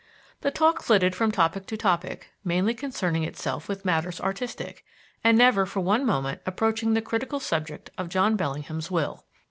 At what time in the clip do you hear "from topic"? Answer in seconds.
1.13-1.67